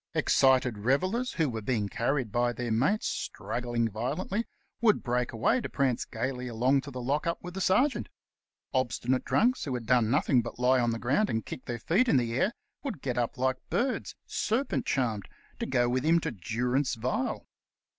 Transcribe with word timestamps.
Excited 0.15 0.79
revellers, 0.79 1.33
who 1.33 1.47
were 1.47 1.61
being 1.61 1.87
carried 1.87 2.31
by 2.31 2.53
their 2.53 2.71
mates, 2.71 3.05
struggling 3.07 3.87
violently, 3.87 4.47
would 4.81 5.03
break 5.03 5.31
away 5.31 5.61
to 5.61 5.69
prance 5.69 6.05
gaily 6.05 6.47
along 6.47 6.81
to 6.81 6.89
the 6.89 6.99
lock 6.99 7.27
up 7.27 7.37
with 7.43 7.53
the 7.53 7.61
sergeant. 7.61 8.09
Obstinate 8.73 9.23
drunks 9.23 9.65
who 9.65 9.75
had 9.75 9.85
done 9.85 10.09
nothing 10.09 10.41
but 10.41 10.57
lie 10.57 10.79
on 10.79 10.89
the 10.89 10.97
ground 10.97 11.29
and 11.29 11.45
kick 11.45 11.65
their 11.65 11.77
feet 11.77 12.07
in 12.07 12.17
the 12.17 12.33
air, 12.33 12.51
would 12.81 13.03
get 13.03 13.19
up 13.19 13.37
like 13.37 13.57
birds, 13.69 14.15
serpent 14.25 14.87
charmed, 14.87 15.29
to 15.59 15.67
go 15.67 15.87
with 15.87 16.03
him 16.03 16.19
to 16.21 16.31
durance 16.31 16.95
vile. 16.95 17.45